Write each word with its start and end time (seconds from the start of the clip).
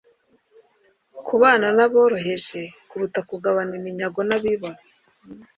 kubana 1.27 1.67
naboroheje 1.77 2.61
Kuruta 2.89 3.19
kugabana 3.29 3.73
iminyago 3.79 4.19
n 4.29 4.31
abibone 4.37 4.81